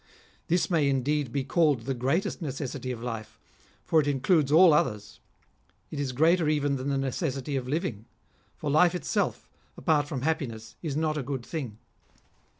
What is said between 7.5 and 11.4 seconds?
of living; for life itself, apart from happiness, is not a